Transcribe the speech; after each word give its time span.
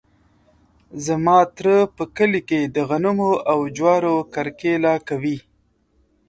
زما 1.05 1.39
تره 1.55 1.75
په 1.95 2.03
کلي 2.17 2.41
کې 2.49 2.59
د 2.75 2.77
غنمو 2.89 3.31
او 3.51 3.59
جوارو 3.75 4.15
کرکیله 4.33 4.93
کوي. 5.07 5.37